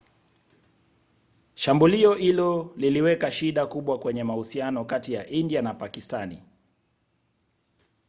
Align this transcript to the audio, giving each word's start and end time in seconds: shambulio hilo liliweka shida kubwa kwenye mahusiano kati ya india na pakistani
shambulio 1.55 2.13
hilo 2.13 2.73
liliweka 2.77 3.31
shida 3.31 3.65
kubwa 3.65 3.99
kwenye 3.99 4.23
mahusiano 4.23 4.85
kati 4.85 5.13
ya 5.13 5.27
india 5.27 5.61
na 5.61 5.73
pakistani 5.73 6.43